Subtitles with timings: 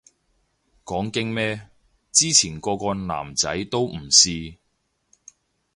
[0.83, 1.69] 講經咩，
[2.11, 4.57] 之前個個男仔都唔試